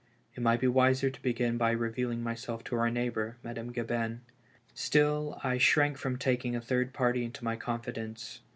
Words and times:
It 0.33 0.41
might 0.41 0.59
be 0.59 0.67
wiser 0.67 1.11
to 1.11 1.21
begin 1.21 1.59
by 1.59 1.69
revealing 1.69 2.23
myself 2.23 2.63
to 2.63 2.75
our 2.75 2.89
neighbor, 2.89 3.37
Madame 3.43 3.71
Gabin; 3.71 4.21
still, 4.73 5.39
I 5.43 5.59
shrank 5.59 5.99
from 5.99 6.17
taking 6.17 6.55
a 6.55 6.59
third 6.59 6.91
party 6.91 7.23
into 7.23 7.43
my 7.43 7.55
confidence. 7.55 8.41